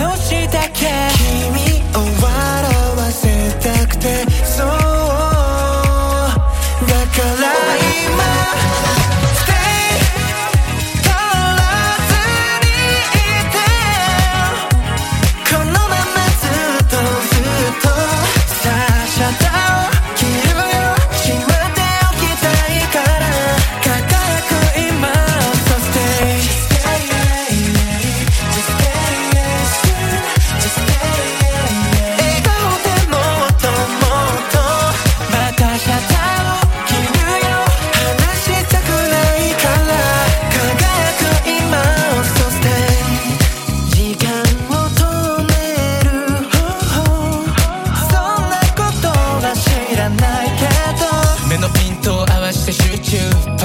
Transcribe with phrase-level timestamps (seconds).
[0.00, 0.99] の下け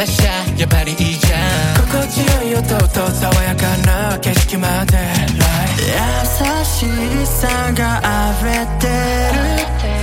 [0.04, 4.98] シャやっぱりいいじゃん心地よい音と爽やかな景色まで。
[5.80, 5.94] 優
[6.66, 6.86] し
[7.26, 8.02] さが
[8.34, 8.92] 溢れてる。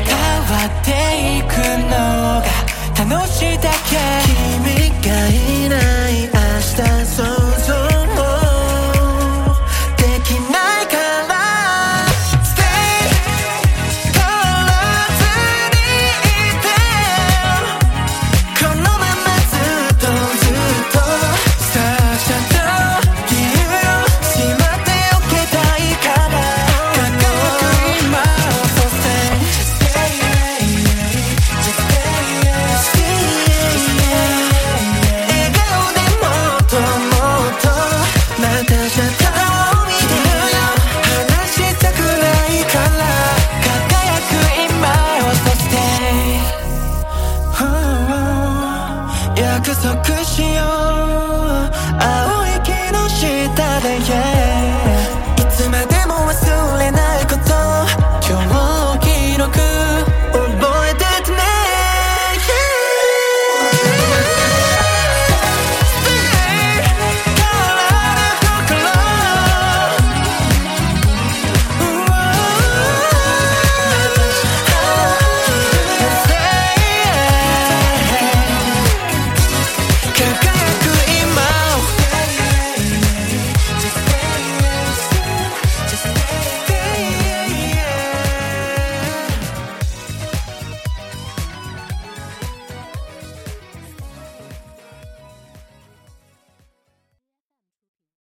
[0.07, 0.17] 変
[0.49, 0.89] わって
[1.39, 1.53] いく
[1.91, 2.45] のが
[2.97, 4.32] 楽しいだけ。